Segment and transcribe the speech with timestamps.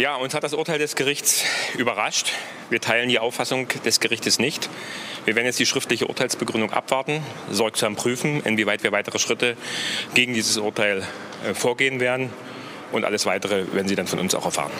[0.00, 1.44] Ja, uns hat das Urteil des Gerichts
[1.76, 2.32] überrascht.
[2.70, 4.70] Wir teilen die Auffassung des Gerichtes nicht.
[5.26, 9.58] Wir werden jetzt die schriftliche Urteilsbegründung abwarten, sorgsam prüfen, inwieweit wir weitere Schritte
[10.14, 11.02] gegen dieses Urteil
[11.46, 12.30] äh, vorgehen werden.
[12.92, 14.72] Und alles Weitere werden Sie dann von uns auch erfahren.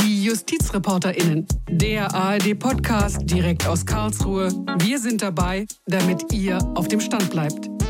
[0.00, 4.48] Die JustizreporterInnen, der ARD-Podcast direkt aus Karlsruhe.
[4.78, 7.81] Wir sind dabei, damit ihr auf dem Stand bleibt.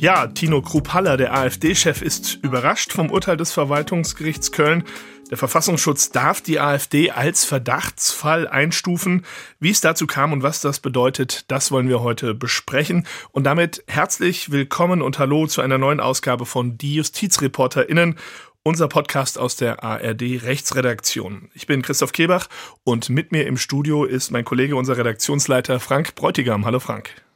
[0.00, 4.84] Ja, Tino Kruppalla, der AfD-Chef, ist überrascht vom Urteil des Verwaltungsgerichts Köln.
[5.28, 9.26] Der Verfassungsschutz darf die AfD als Verdachtsfall einstufen.
[9.58, 13.08] Wie es dazu kam und was das bedeutet, das wollen wir heute besprechen.
[13.32, 18.20] Und damit herzlich willkommen und hallo zu einer neuen Ausgabe von Die JustizreporterInnen
[18.62, 21.50] unser Podcast aus der ARD Rechtsredaktion.
[21.54, 22.46] Ich bin Christoph Kebach
[22.84, 26.66] und mit mir im Studio ist mein Kollege, unser Redaktionsleiter Frank Bräutigam.
[26.66, 27.27] Hallo Frank.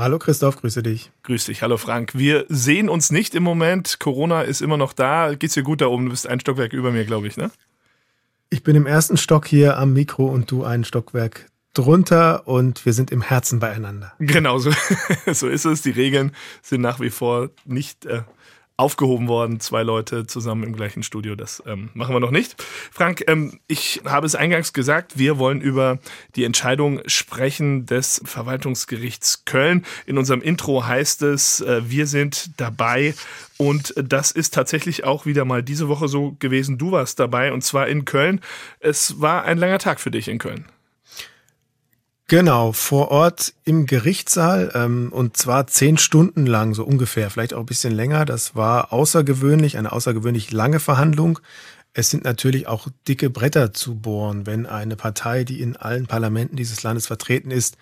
[0.00, 1.10] Hallo Christoph, grüße dich.
[1.24, 2.12] Grüß dich, hallo Frank.
[2.14, 4.00] Wir sehen uns nicht im Moment.
[4.00, 5.34] Corona ist immer noch da.
[5.34, 6.06] Geht's dir gut da oben?
[6.06, 7.50] Du bist ein Stockwerk über mir, glaube ich, ne?
[8.48, 12.94] Ich bin im ersten Stock hier am Mikro und du ein Stockwerk drunter und wir
[12.94, 14.14] sind im Herzen beieinander.
[14.20, 14.70] Genau, so,
[15.34, 15.82] so ist es.
[15.82, 18.22] Die Regeln sind nach wie vor nicht äh,
[18.80, 21.34] aufgehoben worden, zwei Leute zusammen im gleichen Studio.
[21.34, 22.56] Das ähm, machen wir noch nicht.
[22.90, 25.98] Frank, ähm, ich habe es eingangs gesagt, wir wollen über
[26.34, 29.84] die Entscheidung sprechen des Verwaltungsgerichts Köln.
[30.06, 33.14] In unserem Intro heißt es, äh, wir sind dabei.
[33.58, 36.78] Und das ist tatsächlich auch wieder mal diese Woche so gewesen.
[36.78, 38.40] Du warst dabei und zwar in Köln.
[38.78, 40.64] Es war ein langer Tag für dich in Köln.
[42.30, 47.58] Genau, vor Ort im Gerichtssaal ähm, und zwar zehn Stunden lang, so ungefähr, vielleicht auch
[47.58, 48.24] ein bisschen länger.
[48.24, 51.40] Das war außergewöhnlich, eine außergewöhnlich lange Verhandlung.
[51.92, 56.54] Es sind natürlich auch dicke Bretter zu bohren, wenn eine Partei, die in allen Parlamenten
[56.54, 57.76] dieses Landes vertreten ist,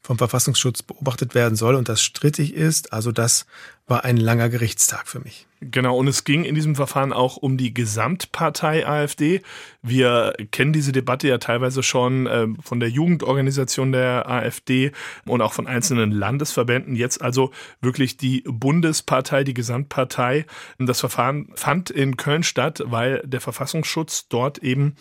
[0.00, 2.92] vom Verfassungsschutz beobachtet werden soll und das strittig ist.
[2.92, 3.46] Also das
[3.86, 5.46] war ein langer Gerichtstag für mich.
[5.70, 9.42] Genau, und es ging in diesem Verfahren auch um die Gesamtpartei AfD.
[9.80, 14.90] Wir kennen diese Debatte ja teilweise schon äh, von der Jugendorganisation der AfD
[15.24, 16.96] und auch von einzelnen Landesverbänden.
[16.96, 20.46] Jetzt also wirklich die Bundespartei, die Gesamtpartei.
[20.78, 24.96] Das Verfahren fand in Köln statt, weil der Verfassungsschutz dort eben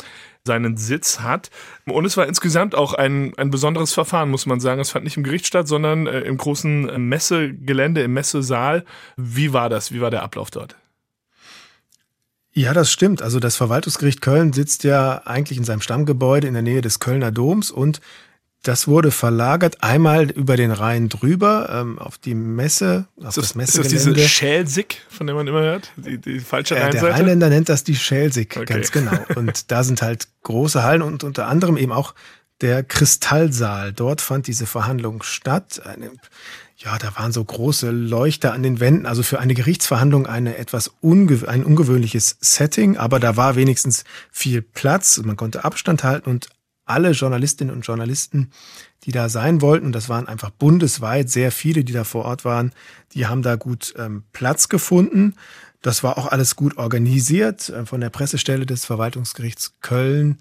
[0.46, 1.50] seinen Sitz hat.
[1.86, 4.82] Und es war insgesamt auch ein, ein besonderes Verfahren, muss man sagen.
[4.82, 8.86] Es fand nicht im Gericht statt, sondern äh, im großen Messegelände, im Messesaal.
[9.18, 9.92] Wie war das?
[9.92, 10.76] Wie war der Ablauf dort?
[12.54, 13.22] Ja, das stimmt.
[13.22, 17.32] Also das Verwaltungsgericht Köln sitzt ja eigentlich in seinem Stammgebäude in der Nähe des Kölner
[17.32, 18.02] Doms und
[18.64, 23.56] das wurde verlagert einmal über den Rhein drüber ähm, auf die Messe, auf das, das
[23.56, 25.92] Ist das diese Schelsig, von der man immer hört?
[25.96, 28.66] Die, die falsche äh, Der Rheinländer nennt das die Schelsig, okay.
[28.66, 29.18] ganz genau.
[29.36, 32.14] Und da sind halt große Hallen und unter anderem eben auch
[32.62, 33.94] der Kristallsaal.
[33.94, 35.82] Dort fand diese Verhandlung statt.
[35.84, 36.12] Eine,
[36.78, 39.08] ja, da waren so große Leuchter an den Wänden.
[39.08, 44.62] Also für eine Gerichtsverhandlung eine etwas unge ein ungewöhnliches Setting, aber da war wenigstens viel
[44.62, 45.20] Platz.
[45.24, 46.50] Man konnte Abstand halten und
[46.92, 48.52] alle Journalistinnen und Journalisten,
[49.04, 52.46] die da sein wollten, und das waren einfach bundesweit sehr viele, die da vor Ort
[52.46, 52.72] waren,
[53.14, 55.36] die haben da gut ähm, Platz gefunden.
[55.82, 60.38] Das war auch alles gut organisiert äh, von der Pressestelle des Verwaltungsgerichts Köln.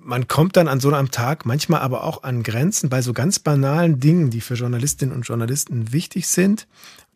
[0.00, 3.38] Man kommt dann an so einem Tag manchmal aber auch an Grenzen bei so ganz
[3.38, 6.66] banalen Dingen, die für Journalistinnen und Journalisten wichtig sind.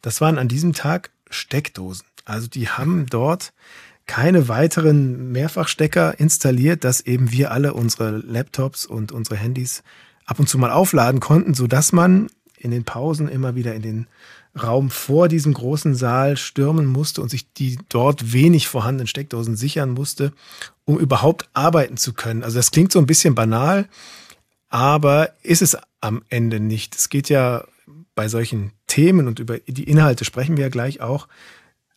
[0.01, 2.07] Das waren an diesem Tag Steckdosen.
[2.25, 3.53] Also die haben dort
[4.07, 9.83] keine weiteren Mehrfachstecker installiert, dass eben wir alle unsere Laptops und unsere Handys
[10.27, 13.83] ab und zu mal aufladen konnten, so dass man in den Pausen immer wieder in
[13.83, 14.07] den
[14.61, 19.91] Raum vor diesem großen Saal stürmen musste und sich die dort wenig vorhandenen Steckdosen sichern
[19.91, 20.33] musste,
[20.85, 22.43] um überhaupt arbeiten zu können.
[22.43, 23.89] Also das klingt so ein bisschen banal,
[24.69, 26.95] aber ist es am Ende nicht.
[26.95, 27.65] Es geht ja
[28.15, 31.29] bei solchen Themen und über die Inhalte sprechen wir ja gleich auch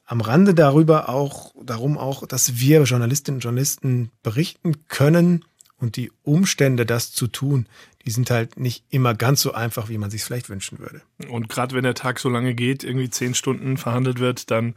[0.05, 5.45] am Rande darüber auch, darum auch, dass wir Journalistinnen und Journalisten berichten können
[5.77, 7.67] und die Umstände, das zu tun,
[8.05, 11.01] die sind halt nicht immer ganz so einfach, wie man sich vielleicht wünschen würde.
[11.29, 14.75] Und gerade wenn der Tag so lange geht, irgendwie zehn Stunden verhandelt wird, dann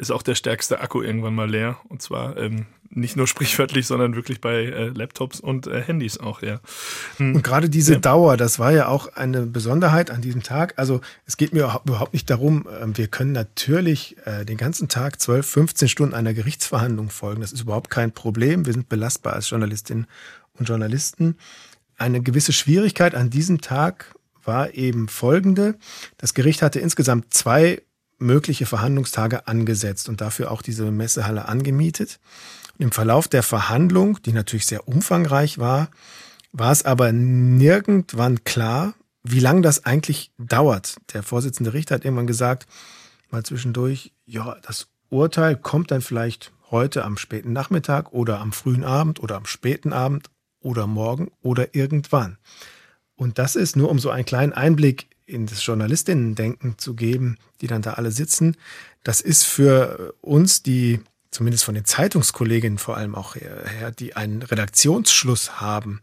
[0.00, 1.78] ist auch der stärkste Akku irgendwann mal leer.
[1.88, 6.42] Und zwar ähm, nicht nur sprichwörtlich, sondern wirklich bei äh, Laptops und äh, Handys auch,
[6.42, 6.60] ja.
[7.18, 7.36] Hm.
[7.36, 7.98] Und gerade diese ja.
[8.00, 10.74] Dauer, das war ja auch eine Besonderheit an diesem Tag.
[10.76, 15.20] Also es geht mir überhaupt nicht darum, äh, wir können natürlich äh, den ganzen Tag
[15.20, 17.42] 12, 15 Stunden einer Gerichtsverhandlung folgen.
[17.42, 18.66] Das ist überhaupt kein Problem.
[18.66, 20.06] Wir sind belastbar als Journalistinnen
[20.54, 21.36] und Journalisten.
[21.96, 25.76] Eine gewisse Schwierigkeit an diesem Tag war eben folgende.
[26.16, 27.82] Das Gericht hatte insgesamt zwei
[28.20, 32.20] mögliche Verhandlungstage angesetzt und dafür auch diese Messehalle angemietet.
[32.78, 35.88] Und Im Verlauf der Verhandlung, die natürlich sehr umfangreich war,
[36.52, 40.96] war es aber nirgendwann klar, wie lange das eigentlich dauert.
[41.12, 42.66] Der Vorsitzende Richter hat irgendwann gesagt,
[43.30, 48.84] mal zwischendurch, ja, das Urteil kommt dann vielleicht heute am späten Nachmittag oder am frühen
[48.84, 50.30] Abend oder am späten Abend
[50.60, 52.38] oder morgen oder irgendwann.
[53.16, 57.66] Und das ist nur, um so einen kleinen Einblick in das Journalistinnen-Denken zu geben, die
[57.66, 58.56] dann da alle sitzen.
[59.02, 61.00] Das ist für uns, die
[61.30, 66.00] zumindest von den Zeitungskolleginnen vor allem auch her, die einen Redaktionsschluss haben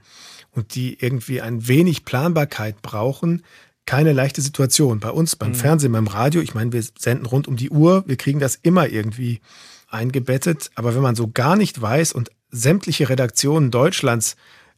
[0.52, 3.44] und die irgendwie ein wenig Planbarkeit brauchen,
[3.86, 5.00] keine leichte Situation.
[5.00, 5.56] Bei uns, beim mhm.
[5.56, 8.88] Fernsehen, beim Radio, ich meine, wir senden rund um die Uhr, wir kriegen das immer
[8.88, 9.42] irgendwie
[9.90, 10.72] eingebettet.
[10.76, 14.36] Aber wenn man so gar nicht weiß und sämtliche Redaktionen Deutschlands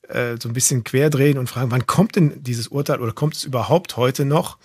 [0.09, 3.43] äh, so ein bisschen querdrehen und fragen, wann kommt denn dieses Urteil oder kommt es
[3.43, 4.57] überhaupt heute noch,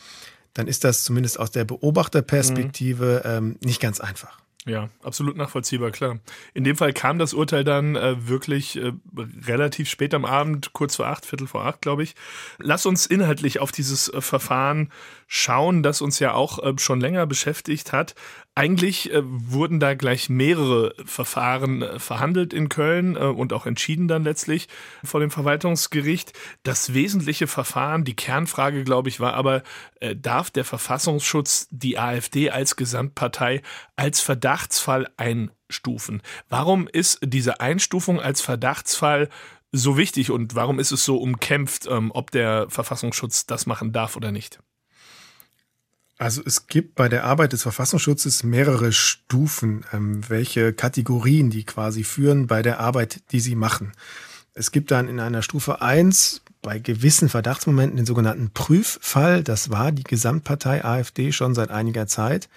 [0.54, 3.30] dann ist das zumindest aus der Beobachterperspektive mhm.
[3.30, 4.38] ähm, nicht ganz einfach.
[4.66, 6.20] Ja, absolut nachvollziehbar, klar.
[6.54, 8.92] In dem Fall kam das Urteil dann äh, wirklich äh,
[9.46, 12.14] relativ spät am Abend, kurz vor acht, Viertel vor acht, glaube ich.
[12.58, 14.90] Lass uns inhaltlich auf dieses äh, Verfahren
[15.26, 18.14] schauen, das uns ja auch äh, schon länger beschäftigt hat.
[18.56, 24.06] Eigentlich äh, wurden da gleich mehrere Verfahren äh, verhandelt in Köln äh, und auch entschieden
[24.06, 24.68] dann letztlich
[25.02, 26.32] vor dem Verwaltungsgericht.
[26.62, 29.64] Das wesentliche Verfahren, die Kernfrage, glaube ich, war aber,
[30.00, 33.60] äh, darf der Verfassungsschutz die AfD als Gesamtpartei
[33.96, 36.22] als Verdachtsfall einstufen?
[36.48, 39.30] Warum ist diese Einstufung als Verdachtsfall
[39.72, 44.14] so wichtig und warum ist es so umkämpft, ähm, ob der Verfassungsschutz das machen darf
[44.16, 44.60] oder nicht?
[46.24, 52.02] Also es gibt bei der Arbeit des Verfassungsschutzes mehrere Stufen, ähm, welche Kategorien die quasi
[52.02, 53.92] führen bei der Arbeit, die sie machen.
[54.54, 59.44] Es gibt dann in einer Stufe eins bei gewissen Verdachtsmomenten den sogenannten Prüffall.
[59.44, 62.48] Das war die Gesamtpartei AfD schon seit einiger Zeit.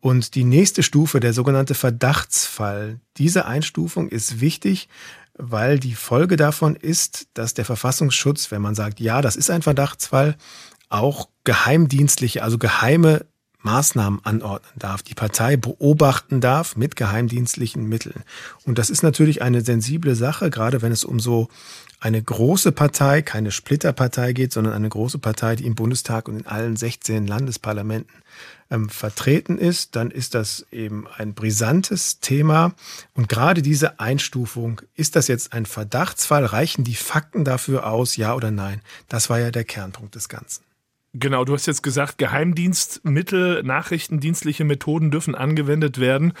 [0.00, 3.00] Und die nächste Stufe, der sogenannte Verdachtsfall.
[3.16, 4.90] Diese Einstufung ist wichtig,
[5.38, 9.62] weil die Folge davon ist, dass der Verfassungsschutz, wenn man sagt, ja, das ist ein
[9.62, 10.36] Verdachtsfall,
[10.92, 13.24] auch geheimdienstliche, also geheime
[13.62, 18.24] Maßnahmen anordnen darf, die Partei beobachten darf mit geheimdienstlichen Mitteln.
[18.64, 21.48] Und das ist natürlich eine sensible Sache, gerade wenn es um so
[22.00, 26.46] eine große Partei, keine Splitterpartei geht, sondern eine große Partei, die im Bundestag und in
[26.46, 28.22] allen 16 Landesparlamenten
[28.70, 32.74] ähm, vertreten ist, dann ist das eben ein brisantes Thema.
[33.14, 36.44] Und gerade diese Einstufung, ist das jetzt ein Verdachtsfall?
[36.44, 38.80] Reichen die Fakten dafür aus, ja oder nein?
[39.08, 40.64] Das war ja der Kernpunkt des Ganzen.
[41.14, 46.32] Genau, du hast jetzt gesagt, Geheimdienstmittel, nachrichtendienstliche Methoden dürfen angewendet werden.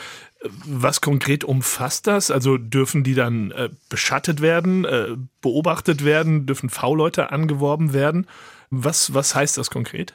[0.64, 2.30] Was konkret umfasst das?
[2.30, 5.08] Also dürfen die dann äh, beschattet werden, äh,
[5.42, 8.26] beobachtet werden, dürfen V-Leute angeworben werden?
[8.70, 10.14] Was, was heißt das konkret?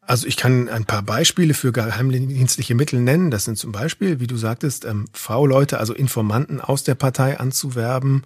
[0.00, 3.30] Also ich kann ein paar Beispiele für geheimdienstliche Mittel nennen.
[3.30, 8.24] Das sind zum Beispiel, wie du sagtest, ähm, V-Leute, also Informanten aus der Partei anzuwerben,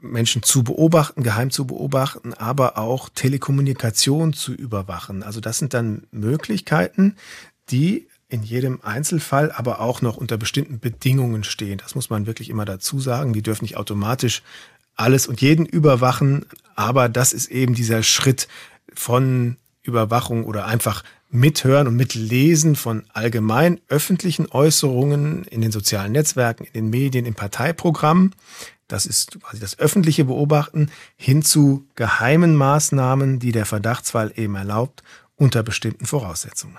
[0.00, 5.22] Menschen zu beobachten, geheim zu beobachten, aber auch Telekommunikation zu überwachen.
[5.22, 7.16] Also das sind dann Möglichkeiten,
[7.70, 11.78] die in jedem Einzelfall aber auch noch unter bestimmten Bedingungen stehen.
[11.78, 13.32] Das muss man wirklich immer dazu sagen.
[13.32, 14.42] Die dürfen nicht automatisch
[14.96, 18.48] alles und jeden überwachen, aber das ist eben dieser Schritt
[18.92, 26.64] von Überwachung oder einfach mithören und mitlesen von allgemein öffentlichen Äußerungen in den sozialen Netzwerken,
[26.64, 28.32] in den Medien, im Parteiprogramm
[28.88, 35.02] das ist quasi das öffentliche Beobachten, hin zu geheimen Maßnahmen, die der Verdachtsfall eben erlaubt,
[35.36, 36.78] unter bestimmten Voraussetzungen.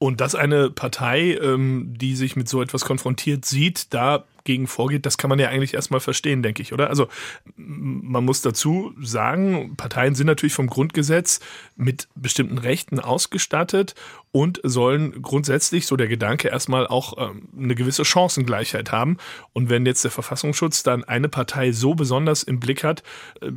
[0.00, 5.18] Und dass eine Partei, ähm, die sich mit so etwas konfrontiert sieht, dagegen vorgeht, das
[5.18, 6.88] kann man ja eigentlich erstmal verstehen, denke ich, oder?
[6.88, 7.08] Also
[7.56, 11.40] man muss dazu sagen, Parteien sind natürlich vom Grundgesetz
[11.74, 13.96] mit bestimmten Rechten ausgestattet
[14.30, 19.16] und sollen grundsätzlich, so der Gedanke, erstmal auch ähm, eine gewisse Chancengleichheit haben.
[19.52, 23.02] Und wenn jetzt der Verfassungsschutz dann eine Partei so besonders im Blick hat,
[23.40, 23.50] äh,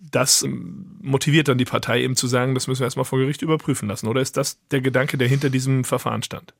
[0.00, 3.42] das ähm, motiviert dann die Partei eben zu sagen, das müssen wir erstmal vor Gericht
[3.42, 4.08] überprüfen lassen.
[4.08, 6.54] Oder ist das der Gedanke, der hinter diesem Verfahren stand?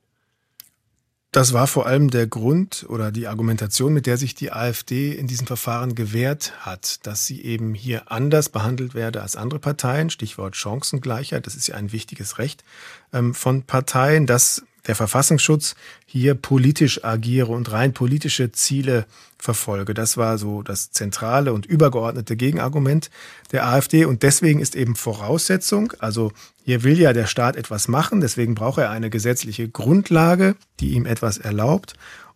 [1.31, 5.27] Das war vor allem der Grund oder die Argumentation, mit der sich die AfD in
[5.27, 10.09] diesem Verfahren gewehrt hat, dass sie eben hier anders behandelt werde als andere Parteien.
[10.09, 12.65] Stichwort Chancengleichheit, das ist ja ein wichtiges Recht
[13.13, 19.05] ähm, von Parteien, dass der Verfassungsschutz hier politisch agiere und rein politische Ziele
[19.37, 19.93] verfolge.
[19.93, 23.09] Das war so das zentrale und übergeordnete Gegenargument
[23.51, 24.05] der AfD.
[24.05, 26.31] Und deswegen ist eben Voraussetzung, also
[26.63, 31.05] hier will ja der Staat etwas machen, deswegen braucht er eine gesetzliche Grundlage, die ihm
[31.05, 31.93] etwas erlaubt.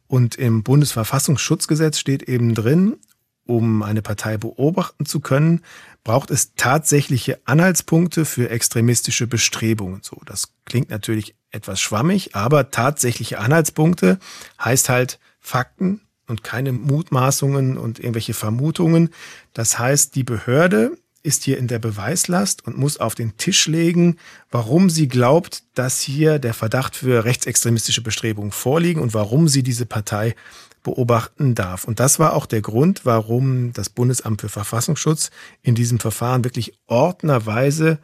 [0.08, 2.98] Und im Bundesverfassungsschutzgesetz steht eben drin,
[3.46, 5.62] um eine Partei beobachten zu können,
[6.04, 10.02] braucht es tatsächliche Anhaltspunkte für extremistische Bestrebungen.
[10.04, 14.20] So, das klingt natürlich etwas schwammig, aber tatsächliche Anhaltspunkte
[14.64, 19.10] heißt halt Fakten und keine Mutmaßungen und irgendwelche Vermutungen.
[19.54, 24.18] Das heißt, die Behörde ist hier in der Beweislast und muss auf den Tisch legen,
[24.52, 29.88] warum sie glaubt, dass hier der Verdacht für rechtsextremistische Bestrebungen vorliegen und warum sie diese
[29.88, 30.36] Partei
[30.84, 31.86] beobachten darf.
[31.86, 35.32] Und das war auch der Grund, warum das Bundesamt für Verfassungsschutz
[35.64, 37.98] in diesem Verfahren wirklich ordnerweise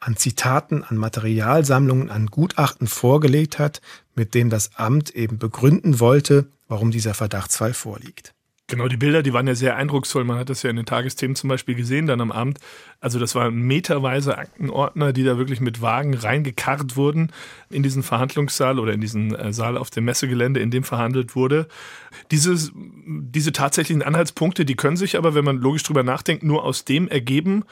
[0.00, 3.80] an Zitaten, an Materialsammlungen, an Gutachten vorgelegt hat,
[4.14, 8.36] mit dem das Amt eben begründen wollte, warum dieser Verdachtsfall vorliegt.
[8.68, 10.24] Genau, die Bilder, die waren ja sehr eindrucksvoll.
[10.24, 12.58] Man hat das ja in den Tagesthemen zum Beispiel gesehen, dann am Abend.
[13.00, 17.30] Also das waren meterweise Aktenordner, die da wirklich mit Wagen reingekarrt wurden
[17.70, 21.68] in diesen Verhandlungssaal oder in diesen äh, Saal auf dem Messegelände, in dem verhandelt wurde.
[22.32, 26.84] Dieses, diese tatsächlichen Anhaltspunkte, die können sich aber, wenn man logisch drüber nachdenkt, nur aus
[26.84, 27.62] dem ergeben,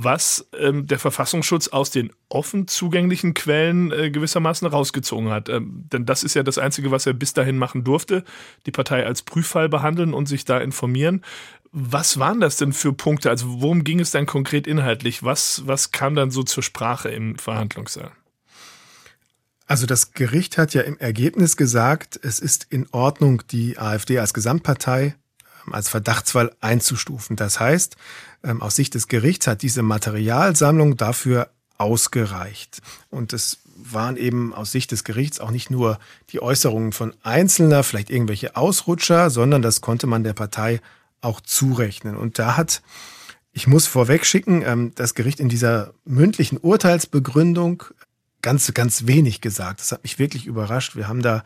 [0.00, 5.48] was ähm, der Verfassungsschutz aus den offen zugänglichen Quellen äh, gewissermaßen rausgezogen hat.
[5.48, 8.22] Ähm, denn das ist ja das Einzige, was er bis dahin machen durfte,
[8.64, 11.24] die Partei als Prüffall behandeln und sich da informieren.
[11.72, 13.28] Was waren das denn für Punkte?
[13.28, 15.24] Also worum ging es dann konkret inhaltlich?
[15.24, 18.12] Was, was kam dann so zur Sprache im Verhandlungssaal?
[19.66, 24.32] Also das Gericht hat ja im Ergebnis gesagt, es ist in Ordnung, die AfD als
[24.32, 25.16] Gesamtpartei
[25.74, 27.36] als Verdachtsfall einzustufen.
[27.36, 27.96] Das heißt,
[28.44, 32.82] ähm, aus Sicht des Gerichts hat diese Materialsammlung dafür ausgereicht.
[33.10, 35.98] Und es waren eben aus Sicht des Gerichts auch nicht nur
[36.30, 40.80] die Äußerungen von Einzelner, vielleicht irgendwelche Ausrutscher, sondern das konnte man der Partei
[41.20, 42.16] auch zurechnen.
[42.16, 42.82] Und da hat,
[43.52, 47.84] ich muss vorweg schicken, ähm, das Gericht in dieser mündlichen Urteilsbegründung
[48.42, 49.80] ganz, ganz wenig gesagt.
[49.80, 50.96] Das hat mich wirklich überrascht.
[50.96, 51.44] Wir haben da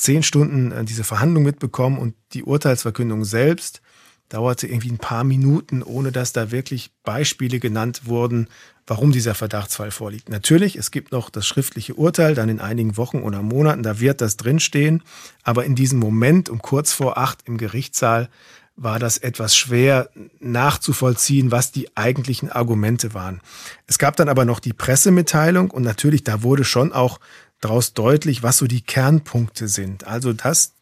[0.00, 3.82] zehn Stunden äh, diese Verhandlung mitbekommen und die Urteilsverkündung selbst
[4.28, 8.48] dauerte irgendwie ein paar Minuten, ohne dass da wirklich Beispiele genannt wurden,
[8.86, 10.28] warum dieser Verdachtsfall vorliegt.
[10.28, 14.20] Natürlich, es gibt noch das schriftliche Urteil, dann in einigen Wochen oder Monaten, da wird
[14.20, 15.02] das drinstehen.
[15.42, 18.28] Aber in diesem Moment um kurz vor acht im Gerichtssaal
[18.76, 23.40] war das etwas schwer nachzuvollziehen, was die eigentlichen Argumente waren.
[23.86, 27.20] Es gab dann aber noch die Pressemitteilung und natürlich, da wurde schon auch
[27.60, 30.04] daraus deutlich, was so die Kernpunkte sind.
[30.04, 30.72] Also, dass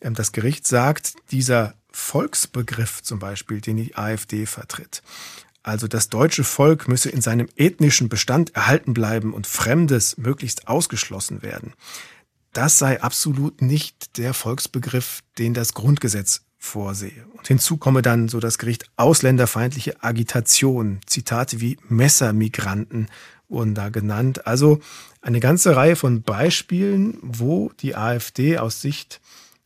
[0.00, 5.02] ähm, das Gericht sagt, dieser Volksbegriff zum Beispiel, den die AfD vertritt.
[5.62, 11.42] Also das deutsche Volk müsse in seinem ethnischen Bestand erhalten bleiben und Fremdes möglichst ausgeschlossen
[11.42, 11.74] werden.
[12.52, 17.26] Das sei absolut nicht der Volksbegriff, den das Grundgesetz vorsehe.
[17.36, 23.08] Und hinzu komme dann so das Gericht ausländerfeindliche Agitation, Zitate wie Messermigranten
[23.48, 24.46] wurden da genannt.
[24.46, 24.80] Also
[25.22, 29.20] eine ganze Reihe von Beispielen, wo die AfD aus Sicht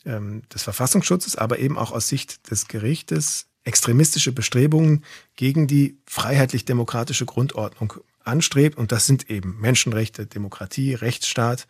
[0.04, 5.04] ähm, des Verfassungsschutzes, aber eben auch aus Sicht des Gerichtes extremistische Bestrebungen
[5.36, 8.76] gegen die freiheitlich-demokratische Grundordnung anstrebt.
[8.76, 11.66] Und das sind eben Menschenrechte, Demokratie, Rechtsstaat.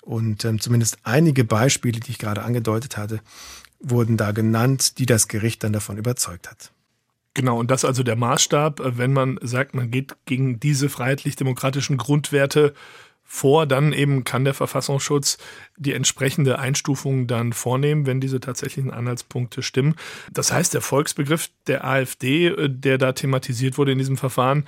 [0.00, 3.20] Und ähm, zumindest einige Beispiele, die ich gerade angedeutet hatte,
[3.80, 6.70] wurden da genannt, die das Gericht dann davon überzeugt hat.
[7.34, 12.72] Genau, und das also der Maßstab, wenn man sagt, man geht gegen diese freiheitlich-demokratischen Grundwerte
[13.26, 15.36] vor, dann eben kann der Verfassungsschutz
[15.76, 19.96] die entsprechende Einstufung dann vornehmen, wenn diese tatsächlichen Anhaltspunkte stimmen.
[20.32, 24.64] Das heißt, der Volksbegriff der AfD, äh, der da thematisiert wurde in diesem Verfahren,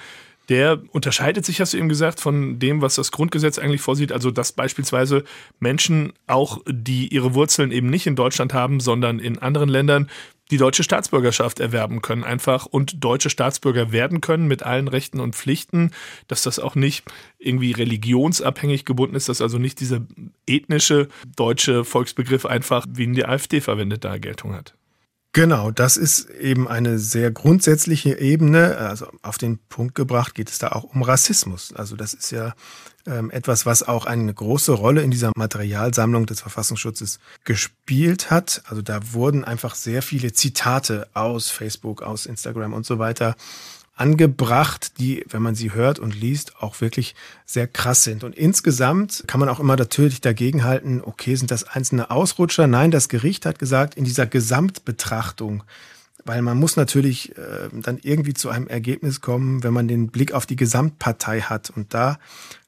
[0.49, 4.12] der unterscheidet sich, hast du eben gesagt, von dem, was das Grundgesetz eigentlich vorsieht.
[4.12, 5.25] Also, dass beispielsweise
[5.61, 10.09] Menschen auch, die ihre Wurzeln eben nicht in Deutschland haben, sondern in anderen Ländern,
[10.50, 15.37] die deutsche Staatsbürgerschaft erwerben können, einfach und deutsche Staatsbürger werden können mit allen Rechten und
[15.37, 15.90] Pflichten,
[16.26, 17.05] dass das auch nicht
[17.38, 20.00] irgendwie religionsabhängig gebunden ist, dass also nicht dieser
[20.47, 24.77] ethnische deutsche Volksbegriff einfach, wie ihn die AfD verwendet, da Geltung hat.
[25.38, 28.76] Genau, das ist eben eine sehr grundsätzliche Ebene.
[28.76, 31.73] Also auf den Punkt gebracht geht es da auch um Rassismus.
[31.73, 32.54] Also das ist ja
[33.07, 38.62] ähm, etwas, was auch eine große Rolle in dieser Materialsammlung des Verfassungsschutzes gespielt hat.
[38.66, 43.37] Also da wurden einfach sehr viele Zitate aus Facebook, aus Instagram und so weiter
[43.99, 47.14] angebracht, die, wenn man sie hört und liest, auch wirklich
[47.45, 48.25] sehr krass sind.
[48.25, 52.67] Und insgesamt kann man auch immer natürlich dagegenhalten, okay, sind das einzelne Ausrutscher?
[52.67, 55.64] Nein, das Gericht hat gesagt, in dieser Gesamtbetrachtung,
[56.25, 60.33] weil man muss natürlich äh, dann irgendwie zu einem Ergebnis kommen, wenn man den Blick
[60.33, 61.71] auf die Gesamtpartei hat.
[61.71, 62.19] Und da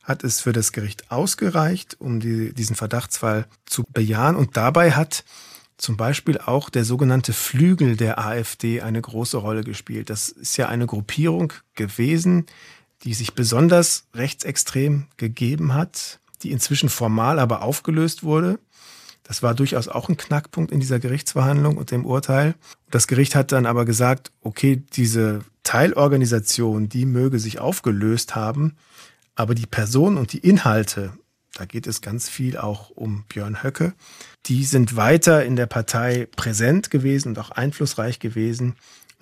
[0.02, 4.37] hat es für das Gericht ausgereicht, um die, diesen Verdachtsfall zu bejahen.
[4.37, 5.25] Und dabei hat
[5.80, 10.10] zum Beispiel auch der sogenannte Flügel der AfD eine große Rolle gespielt.
[10.10, 12.46] Das ist ja eine Gruppierung gewesen,
[13.02, 18.58] die sich besonders rechtsextrem gegeben hat, die inzwischen formal aber aufgelöst wurde.
[19.22, 22.56] Das war durchaus auch ein Knackpunkt in dieser Gerichtsverhandlung und dem Urteil.
[22.90, 28.76] Das Gericht hat dann aber gesagt, okay, diese Teilorganisation, die möge sich aufgelöst haben,
[29.34, 31.12] aber die Person und die Inhalte
[31.54, 33.95] da geht es ganz viel auch um Björn Höcke.
[34.47, 38.76] Die sind weiter in der Partei präsent gewesen und auch einflussreich gewesen.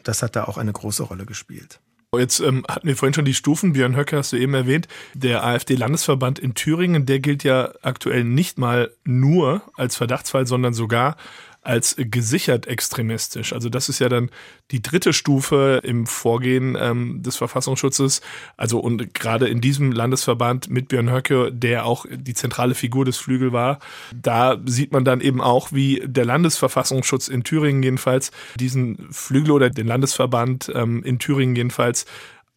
[0.05, 1.81] Das hat da auch eine große Rolle gespielt.
[2.17, 3.75] Jetzt ähm, hatten wir vorhin schon die Stufen.
[3.75, 4.89] Björn Höcke hast du eben erwähnt.
[5.13, 11.17] Der AfD-Landesverband in Thüringen, der gilt ja aktuell nicht mal nur als Verdachtsfall, sondern sogar
[11.62, 13.53] als gesichert extremistisch.
[13.53, 14.31] Also das ist ja dann
[14.71, 18.21] die dritte Stufe im Vorgehen ähm, des Verfassungsschutzes.
[18.57, 23.19] Also und gerade in diesem Landesverband mit Björn Höcke, der auch die zentrale Figur des
[23.19, 23.81] Flügel war,
[24.15, 29.71] da sieht man dann eben auch, wie der Landesverfassungsschutz in Thüringen jedenfalls diesen Flügel oder
[29.71, 32.07] den Landesverband ähm, in Thüringen jedenfalls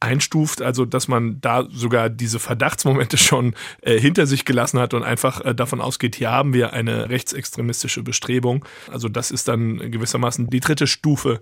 [0.02, 5.04] einstuft, also dass man da sogar diese Verdachtsmomente schon äh, hinter sich gelassen hat und
[5.04, 8.66] einfach äh, davon ausgeht, hier haben wir eine rechtsextremistische Bestrebung.
[8.92, 11.40] Also das ist dann gewissermaßen die dritte Stufe,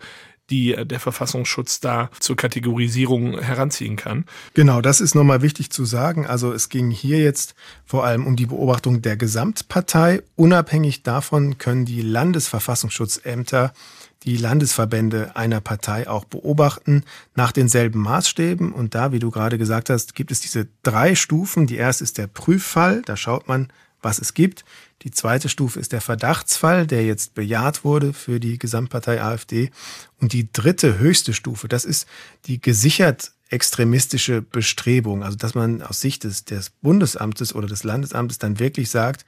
[0.49, 4.25] die äh, der Verfassungsschutz da zur Kategorisierung heranziehen kann.
[4.53, 6.27] Genau, das ist nochmal wichtig zu sagen.
[6.27, 10.21] Also es ging hier jetzt vor allem um die Beobachtung der Gesamtpartei.
[10.35, 13.73] Unabhängig davon können die Landesverfassungsschutzämter
[14.23, 17.03] die Landesverbände einer Partei auch beobachten
[17.35, 18.73] nach denselben Maßstäben.
[18.73, 21.67] Und da, wie du gerade gesagt hast, gibt es diese drei Stufen.
[21.67, 23.01] Die erste ist der Prüffall.
[23.05, 23.71] Da schaut man,
[24.01, 24.65] was es gibt.
[25.03, 29.71] Die zweite Stufe ist der Verdachtsfall, der jetzt bejaht wurde für die Gesamtpartei AfD.
[30.19, 32.07] Und die dritte höchste Stufe, das ist
[32.45, 35.23] die gesichert extremistische Bestrebung.
[35.23, 39.25] Also, dass man aus Sicht des, des Bundesamtes oder des Landesamtes dann wirklich sagt,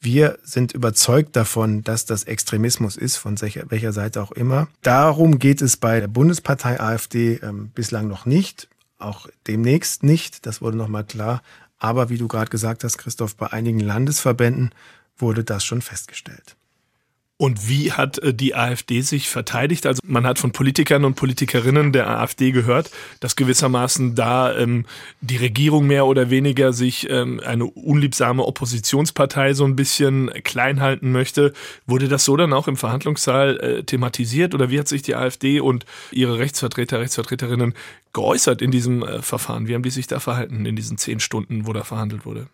[0.00, 4.68] wir sind überzeugt davon, dass das Extremismus ist, von welcher Seite auch immer.
[4.82, 10.62] Darum geht es bei der Bundespartei AfD ähm, bislang noch nicht, auch demnächst nicht, das
[10.62, 11.42] wurde nochmal klar.
[11.78, 14.70] Aber wie du gerade gesagt hast, Christoph, bei einigen Landesverbänden
[15.16, 16.56] wurde das schon festgestellt.
[17.40, 19.86] Und wie hat äh, die AfD sich verteidigt?
[19.86, 24.84] Also man hat von Politikern und Politikerinnen der AfD gehört, dass gewissermaßen da ähm,
[25.22, 31.12] die Regierung mehr oder weniger sich ähm, eine unliebsame Oppositionspartei so ein bisschen klein halten
[31.12, 31.54] möchte.
[31.86, 35.60] Wurde das so dann auch im Verhandlungssaal äh, thematisiert oder wie hat sich die AfD
[35.60, 37.72] und ihre Rechtsvertreter, Rechtsvertreterinnen
[38.12, 39.66] geäußert in diesem äh, Verfahren?
[39.66, 42.48] Wie haben die sich da verhalten in diesen zehn Stunden, wo da verhandelt wurde?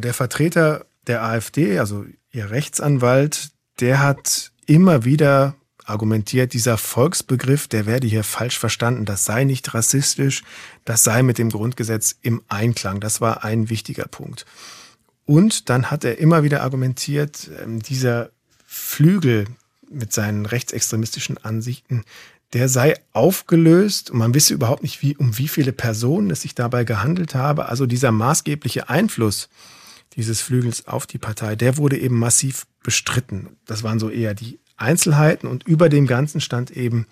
[0.00, 5.54] Der Vertreter der AfD, also ihr Rechtsanwalt, der hat immer wieder
[5.88, 10.42] argumentiert, dieser Volksbegriff, der werde hier falsch verstanden, das sei nicht rassistisch,
[10.84, 13.00] das sei mit dem Grundgesetz im Einklang.
[13.00, 14.44] Das war ein wichtiger Punkt.
[15.24, 18.30] Und dann hat er immer wieder argumentiert, ähm, dieser
[18.66, 19.46] Flügel
[19.90, 22.04] mit seinen rechtsextremistischen Ansichten,
[22.52, 26.54] der sei aufgelöst und man wisse überhaupt nicht, wie, um wie viele Personen es sich
[26.54, 27.66] dabei gehandelt habe.
[27.66, 29.48] Also dieser maßgebliche Einfluss
[30.18, 33.56] dieses Flügels auf die Partei, der wurde eben massiv bestritten.
[33.66, 37.06] Das waren so eher die Einzelheiten und über dem Ganzen stand eben,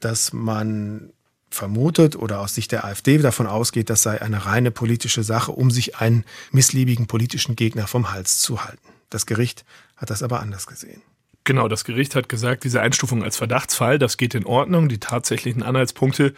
[0.00, 1.12] dass man
[1.50, 5.70] vermutet oder aus Sicht der AfD davon ausgeht, das sei eine reine politische Sache, um
[5.70, 8.88] sich einen missliebigen politischen Gegner vom Hals zu halten.
[9.10, 9.64] Das Gericht
[9.96, 11.02] hat das aber anders gesehen.
[11.44, 14.88] Genau, das Gericht hat gesagt, diese Einstufung als Verdachtsfall, das geht in Ordnung.
[14.88, 16.34] Die tatsächlichen Anhaltspunkte,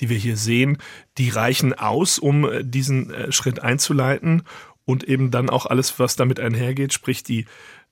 [0.00, 0.78] die wir hier sehen,
[1.18, 4.42] die reichen aus, um äh, diesen äh, Schritt einzuleiten
[4.86, 7.44] und eben dann auch alles, was damit einhergeht, sprich die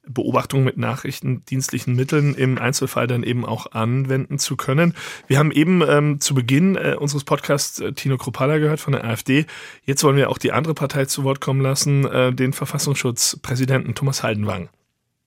[0.07, 4.95] Beobachtung mit nachrichtendienstlichen Mitteln im Einzelfall dann eben auch anwenden zu können.
[5.27, 9.05] Wir haben eben ähm, zu Beginn äh, unseres Podcasts äh, Tino Kropala gehört von der
[9.05, 9.47] AfD.
[9.85, 14.23] Jetzt wollen wir auch die andere Partei zu Wort kommen lassen, äh, den Verfassungsschutzpräsidenten Thomas
[14.23, 14.69] Haldenwang.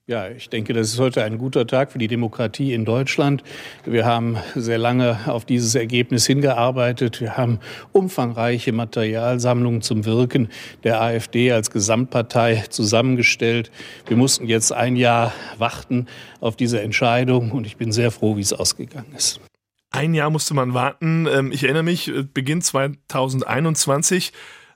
[0.08, 3.44] Ja, ich denke, das ist heute ein guter Tag für die Demokratie in Deutschland.
[3.84, 7.20] Wir haben sehr lange auf dieses Ergebnis hingearbeitet.
[7.20, 7.58] Wir haben
[7.92, 10.48] umfangreiche Materialsammlungen zum Wirken
[10.82, 13.70] der AfD als Gesamtpartei zusammengestellt.
[14.06, 16.06] Wir mussten jetzt ein Jahr warten
[16.40, 19.42] auf diese Entscheidung und ich bin sehr froh, wie es ausgegangen ist.
[19.90, 21.26] Ein Jahr musste man warten.
[21.30, 24.32] Ähm, ich erinnere mich, äh, Beginn 2021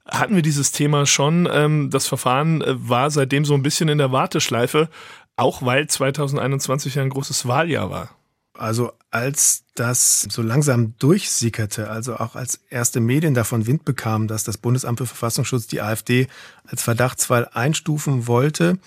[0.09, 1.49] hatten wir dieses Thema schon.
[1.51, 4.89] Ähm, das Verfahren äh, war seitdem so ein bisschen in der Warteschleife.
[5.37, 8.11] Auch weil 2021 ja ein großes Wahljahr war.
[8.55, 14.45] Also als das so langsam durchsickerte, also auch als erste Medien davon Wind bekamen, dass
[14.45, 16.27] das Bundesamt für Verfassungsschutz die AfD
[16.67, 18.79] als Verdachtsfall einstufen wollte,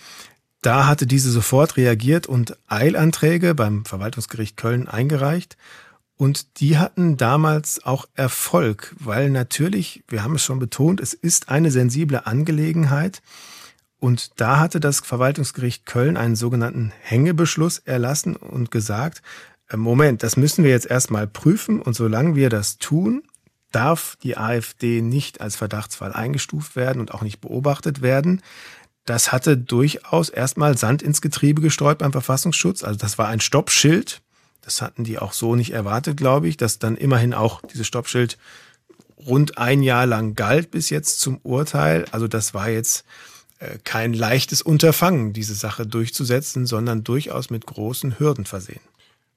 [0.61, 5.57] da hatte diese sofort reagiert und Eilanträge beim Verwaltungsgericht Köln eingereicht.
[6.17, 11.49] Und die hatten damals auch Erfolg, weil natürlich, wir haben es schon betont, es ist
[11.49, 13.21] eine sensible Angelegenheit.
[13.99, 19.21] Und da hatte das Verwaltungsgericht Köln einen sogenannten Hängebeschluss erlassen und gesagt,
[19.69, 23.23] äh, Moment, das müssen wir jetzt erstmal prüfen und solange wir das tun,
[23.71, 28.41] darf die AfD nicht als Verdachtsfall eingestuft werden und auch nicht beobachtet werden.
[29.03, 32.83] Das hatte durchaus erstmal Sand ins Getriebe gestreut beim Verfassungsschutz.
[32.83, 34.21] Also das war ein Stoppschild.
[34.65, 38.37] Das hatten die auch so nicht erwartet, glaube ich, dass dann immerhin auch dieses Stoppschild
[39.17, 42.05] rund ein Jahr lang galt bis jetzt zum Urteil.
[42.11, 43.05] Also das war jetzt
[43.59, 48.81] äh, kein leichtes Unterfangen, diese Sache durchzusetzen, sondern durchaus mit großen Hürden versehen.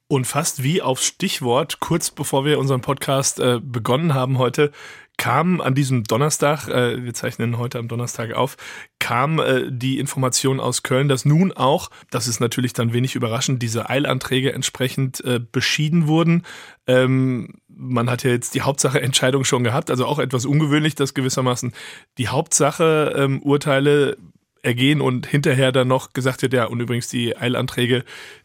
[0.08, 4.72] Und fast wie auf Stichwort, kurz bevor wir unseren Podcast äh, begonnen haben heute,
[5.18, 8.56] kam an diesem Donnerstag, äh, wir zeichnen heute am Donnerstag auf,
[9.00, 13.62] kam äh, die Information aus Köln, dass nun auch, das ist natürlich dann wenig überraschend,
[13.62, 16.44] diese Eilanträge entsprechend äh, beschieden wurden.
[16.86, 21.72] Ähm, man hat ja jetzt die Hauptsache-Entscheidung schon gehabt, also auch etwas ungewöhnlich, dass gewissermaßen
[22.16, 28.04] die Hauptsache-Urteile ähm, ergehen und hinterher dann noch gesagt wird, ja, und übrigens die Eilanträge,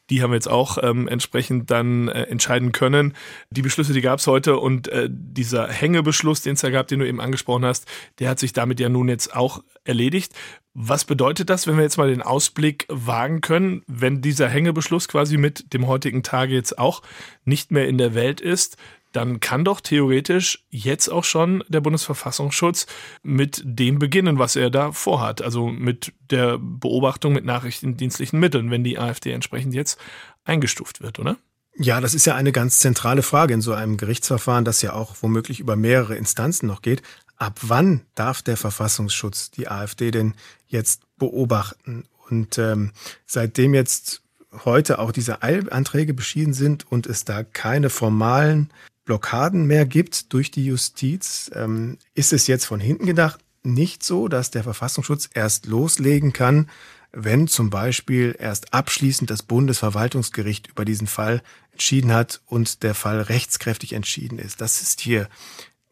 [0.10, 3.14] die haben wir jetzt auch ähm, entsprechend dann äh, entscheiden können.
[3.50, 7.00] Die Beschlüsse, die gab es heute und äh, dieser Hängebeschluss, den es da gab, den
[7.00, 7.88] du eben angesprochen hast,
[8.20, 10.34] der hat sich damit ja nun jetzt auch erledigt.
[10.74, 15.38] Was bedeutet das, wenn wir jetzt mal den Ausblick wagen können, wenn dieser Hängebeschluss quasi
[15.38, 17.02] mit dem heutigen Tage jetzt auch
[17.46, 18.78] nicht mehr in der Welt ist?
[19.14, 22.88] Dann kann doch theoretisch jetzt auch schon der Bundesverfassungsschutz
[23.22, 25.42] mit dem beginnen, was er da vorhat.
[25.42, 30.00] Also mit der Beobachtung mit nachrichtendienstlichen Mitteln, wenn die AfD entsprechend jetzt
[30.44, 31.38] eingestuft wird, oder?
[31.76, 35.16] Ja, das ist ja eine ganz zentrale Frage in so einem Gerichtsverfahren, das ja auch
[35.22, 37.02] womöglich über mehrere Instanzen noch geht.
[37.38, 40.34] Ab wann darf der Verfassungsschutz die AfD denn
[40.68, 42.06] jetzt beobachten?
[42.30, 42.92] Und ähm,
[43.26, 44.22] seitdem jetzt
[44.66, 48.70] heute auch diese Eilanträge beschieden sind und es da keine formalen
[49.06, 54.28] Blockaden mehr gibt durch die Justiz, ähm, ist es jetzt von hinten gedacht nicht so,
[54.28, 56.70] dass der Verfassungsschutz erst loslegen kann,
[57.12, 63.22] wenn zum Beispiel erst abschließend das Bundesverwaltungsgericht über diesen Fall entschieden hat und der Fall
[63.22, 64.62] rechtskräftig entschieden ist.
[64.62, 65.30] Das ist hier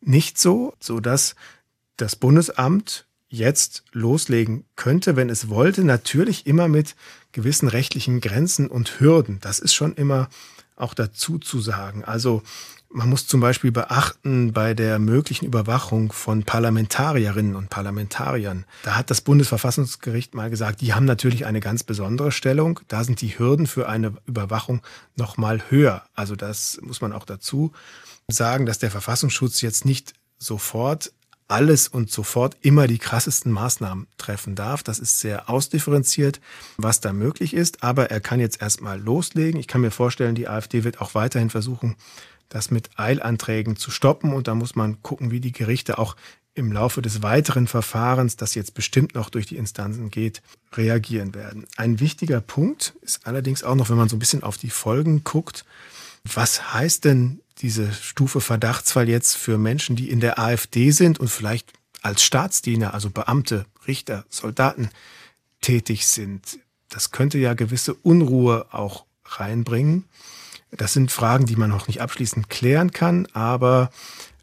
[0.02, 1.36] nicht so, so dass
[1.98, 6.96] das Bundesamt jetzt loslegen könnte, wenn es wollte, natürlich immer mit
[7.32, 9.40] gewissen rechtlichen Grenzen und Hürden.
[9.40, 10.30] Das ist schon immer
[10.76, 12.04] auch dazu zu sagen.
[12.04, 12.42] Also
[12.94, 18.66] man muss zum Beispiel beachten bei der möglichen Überwachung von Parlamentarierinnen und Parlamentariern.
[18.84, 22.80] Da hat das Bundesverfassungsgericht mal gesagt, die haben natürlich eine ganz besondere Stellung.
[22.88, 24.82] Da sind die Hürden für eine Überwachung
[25.16, 26.04] noch mal höher.
[26.14, 27.72] Also das muss man auch dazu
[28.28, 31.12] sagen, dass der Verfassungsschutz jetzt nicht sofort
[31.52, 34.84] alles und sofort immer die krassesten Maßnahmen treffen darf.
[34.84, 36.40] Das ist sehr ausdifferenziert,
[36.78, 37.84] was da möglich ist.
[37.84, 39.60] Aber er kann jetzt erstmal loslegen.
[39.60, 41.98] Ich kann mir vorstellen, die AfD wird auch weiterhin versuchen,
[42.52, 44.34] das mit Eilanträgen zu stoppen.
[44.34, 46.16] Und da muss man gucken, wie die Gerichte auch
[46.54, 50.42] im Laufe des weiteren Verfahrens, das jetzt bestimmt noch durch die Instanzen geht,
[50.74, 51.66] reagieren werden.
[51.78, 55.24] Ein wichtiger Punkt ist allerdings auch noch, wenn man so ein bisschen auf die Folgen
[55.24, 55.66] guckt,
[56.26, 61.30] was heißt denn diese Stufe Verdachtsfall jetzt für Menschen, die in der AfD sind und
[61.30, 64.90] vielleicht als Staatsdiener, also Beamte, Richter, Soldaten
[65.62, 66.60] tätig sind?
[66.90, 70.04] Das könnte ja gewisse Unruhe auch reinbringen.
[70.72, 73.92] Das sind Fragen, die man noch nicht abschließend klären kann, aber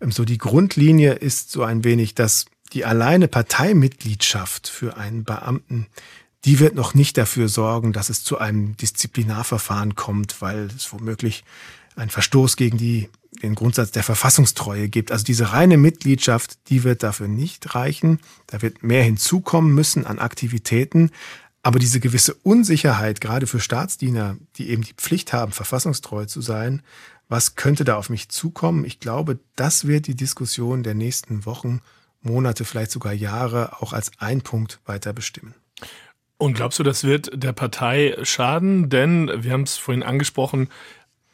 [0.01, 5.87] ähm, so die Grundlinie ist so ein wenig, dass die alleine Parteimitgliedschaft für einen Beamten,
[6.45, 11.45] die wird noch nicht dafür sorgen, dass es zu einem Disziplinarverfahren kommt, weil es womöglich
[11.97, 13.09] einen Verstoß gegen die,
[13.43, 15.11] den Grundsatz der Verfassungstreue gibt.
[15.11, 18.21] Also diese reine Mitgliedschaft, die wird dafür nicht reichen.
[18.47, 21.11] Da wird mehr hinzukommen müssen an Aktivitäten.
[21.63, 26.83] Aber diese gewisse Unsicherheit, gerade für Staatsdiener, die eben die Pflicht haben, verfassungstreu zu sein,
[27.29, 28.85] was könnte da auf mich zukommen?
[28.85, 31.81] Ich glaube, das wird die Diskussion der nächsten Wochen,
[32.21, 35.55] Monate, vielleicht sogar Jahre auch als ein Punkt weiter bestimmen.
[36.39, 38.89] Und glaubst du, das wird der Partei schaden?
[38.89, 40.69] Denn wir haben es vorhin angesprochen,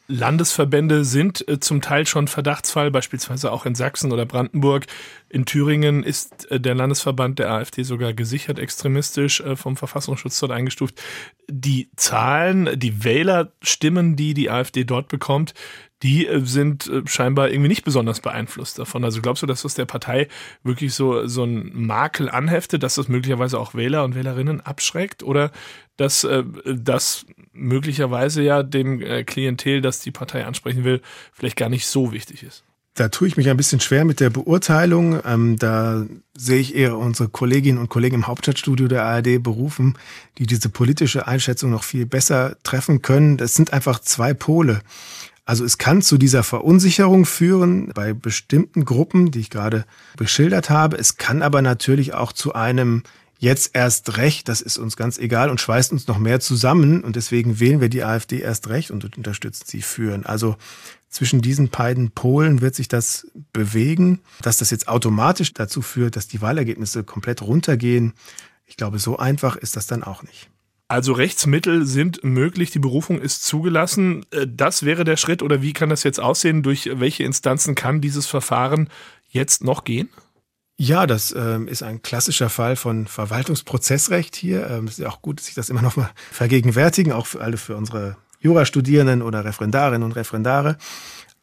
[0.07, 4.85] Landesverbände sind äh, zum Teil schon Verdachtsfall, beispielsweise auch in Sachsen oder Brandenburg.
[5.29, 10.51] In Thüringen ist äh, der Landesverband der AfD sogar gesichert extremistisch äh, vom Verfassungsschutz dort
[10.51, 11.01] eingestuft.
[11.49, 15.53] Die Zahlen, die Wählerstimmen, die die AfD dort bekommt,
[16.03, 19.03] die sind scheinbar irgendwie nicht besonders beeinflusst davon.
[19.03, 20.27] Also glaubst du, dass das der Partei
[20.63, 25.23] wirklich so, so ein Makel anheftet, dass das möglicherweise auch Wähler und Wählerinnen abschreckt?
[25.23, 25.51] Oder
[25.97, 26.27] dass
[26.65, 31.01] das möglicherweise ja dem äh, Klientel, das die Partei ansprechen will,
[31.33, 32.63] vielleicht gar nicht so wichtig ist.
[32.95, 35.19] Da tue ich mich ein bisschen schwer mit der Beurteilung.
[35.25, 39.97] Ähm, da sehe ich eher unsere Kolleginnen und Kollegen im Hauptstadtstudio der ARD berufen,
[40.37, 43.35] die diese politische Einschätzung noch viel besser treffen können.
[43.35, 44.79] Das sind einfach zwei Pole.
[45.45, 49.85] Also es kann zu dieser Verunsicherung führen bei bestimmten Gruppen, die ich gerade
[50.17, 50.97] beschildert habe.
[50.97, 53.03] Es kann aber natürlich auch zu einem
[53.37, 57.15] jetzt erst recht, das ist uns ganz egal und schweißt uns noch mehr zusammen und
[57.15, 60.25] deswegen wählen wir die AfD erst recht und unterstützen sie führen.
[60.25, 60.55] Also
[61.09, 66.27] zwischen diesen beiden Polen wird sich das bewegen, dass das jetzt automatisch dazu führt, dass
[66.27, 68.13] die Wahlergebnisse komplett runtergehen.
[68.65, 70.49] Ich glaube, so einfach ist das dann auch nicht.
[70.87, 74.25] Also Rechtsmittel sind möglich, die Berufung ist zugelassen.
[74.31, 76.61] Äh, das wäre der Schritt oder wie kann das jetzt aussehen?
[76.61, 78.89] Durch welche Instanzen kann dieses Verfahren
[79.29, 80.09] jetzt noch gehen?
[80.77, 84.69] Ja, das ähm, ist ein klassischer Fall von Verwaltungsprozessrecht hier.
[84.69, 87.77] Ähm, ist ja auch gut, sich das immer noch mal vergegenwärtigen, auch für alle für
[87.77, 90.77] unsere Jurastudierenden oder Referendarinnen und Referendare.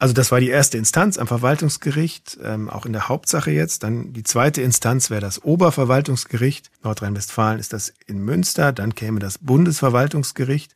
[0.03, 3.83] Also das war die erste Instanz am Verwaltungsgericht, ähm, auch in der Hauptsache jetzt.
[3.83, 6.71] Dann die zweite Instanz wäre das Oberverwaltungsgericht.
[6.83, 8.73] Nordrhein-Westfalen ist das in Münster.
[8.73, 10.75] Dann käme das Bundesverwaltungsgericht.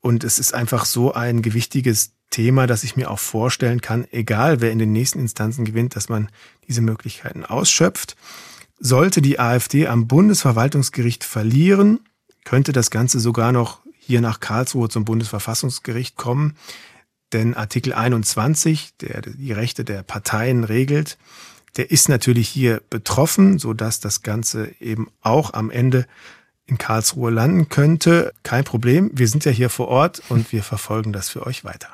[0.00, 4.60] Und es ist einfach so ein gewichtiges Thema, dass ich mir auch vorstellen kann, egal
[4.60, 6.28] wer in den nächsten Instanzen gewinnt, dass man
[6.68, 8.14] diese Möglichkeiten ausschöpft.
[8.78, 11.98] Sollte die AfD am Bundesverwaltungsgericht verlieren,
[12.44, 16.54] könnte das Ganze sogar noch hier nach Karlsruhe zum Bundesverfassungsgericht kommen.
[17.34, 21.18] Denn Artikel 21, der die Rechte der Parteien regelt,
[21.76, 26.06] der ist natürlich hier betroffen, so dass das Ganze eben auch am Ende
[26.66, 28.32] in Karlsruhe landen könnte.
[28.44, 29.10] Kein Problem.
[29.12, 31.88] Wir sind ja hier vor Ort und wir verfolgen das für euch weiter.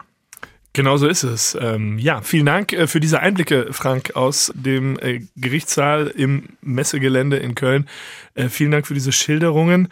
[0.73, 1.59] Genau so ist es.
[1.61, 7.39] Ähm, ja, vielen Dank äh, für diese Einblicke, Frank, aus dem äh, Gerichtssaal im Messegelände
[7.39, 7.89] in Köln.
[8.35, 9.89] Äh, vielen Dank für diese Schilderungen.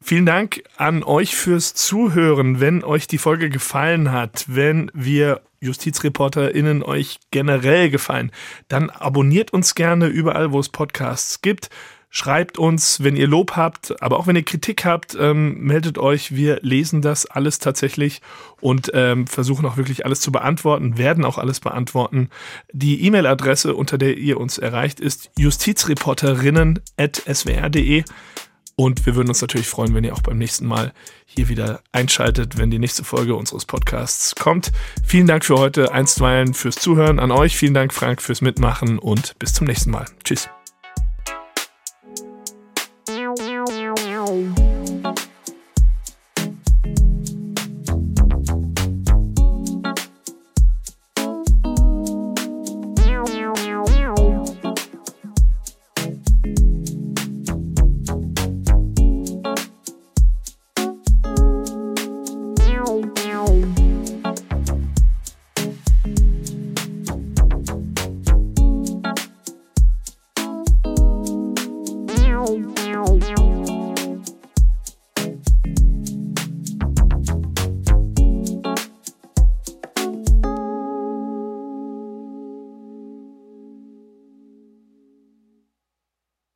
[0.00, 2.60] Vielen Dank an euch fürs Zuhören.
[2.60, 8.30] Wenn euch die Folge gefallen hat, wenn wir JustizreporterInnen euch generell gefallen,
[8.68, 11.68] dann abonniert uns gerne überall, wo es Podcasts gibt.
[12.10, 16.34] Schreibt uns, wenn ihr Lob habt, aber auch wenn ihr Kritik habt, ähm, meldet euch.
[16.34, 18.22] Wir lesen das alles tatsächlich
[18.60, 22.30] und ähm, versuchen auch wirklich alles zu beantworten, werden auch alles beantworten.
[22.72, 28.04] Die E-Mail-Adresse, unter der ihr uns erreicht, ist justizreporterinnen.swr.de.
[28.80, 30.92] Und wir würden uns natürlich freuen, wenn ihr auch beim nächsten Mal
[31.26, 34.70] hier wieder einschaltet, wenn die nächste Folge unseres Podcasts kommt.
[35.04, 37.56] Vielen Dank für heute, einstweilen fürs Zuhören an euch.
[37.56, 40.04] Vielen Dank, Frank, fürs Mitmachen und bis zum nächsten Mal.
[40.22, 40.48] Tschüss.